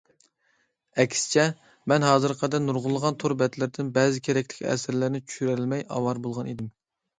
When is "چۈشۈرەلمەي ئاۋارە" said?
5.29-6.27